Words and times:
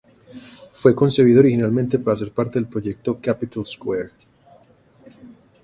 Fue 0.73 0.95
concebido 0.95 1.41
originalmente 1.41 1.99
para 1.99 2.15
ser 2.15 2.31
parte 2.31 2.53
del 2.57 2.65
proyecto 2.67 3.19
Capital 3.21 3.63
Square. 3.63 4.09